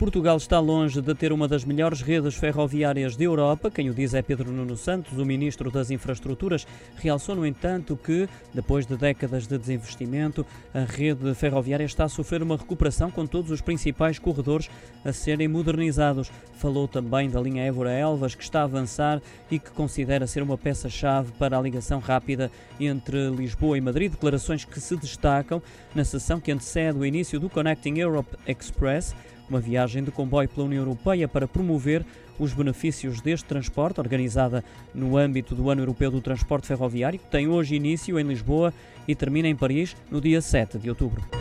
[0.00, 3.70] Portugal está longe de ter uma das melhores redes ferroviárias da Europa.
[3.70, 6.66] Quem o diz é Pedro Nuno Santos, o ministro das Infraestruturas.
[6.96, 12.42] Realçou, no entanto, que, depois de décadas de desinvestimento, a rede ferroviária está a sofrer
[12.42, 14.70] uma recuperação com todos os principais corredores
[15.04, 16.32] a serem modernizados.
[16.54, 19.20] Falou também da linha Évora-Elvas, que está a avançar
[19.50, 24.12] e que considera ser uma peça-chave para a ligação rápida entre Lisboa e Madrid.
[24.12, 25.62] Declarações que se destacam
[25.94, 29.14] na sessão que antecede o início do Connecting Europe Express
[29.50, 32.06] uma viagem de comboio pela União Europeia para promover
[32.38, 37.48] os benefícios deste transporte, organizada no âmbito do Ano Europeu do Transporte Ferroviário, que tem
[37.48, 38.72] hoje início em Lisboa
[39.06, 41.39] e termina em Paris no dia 7 de outubro.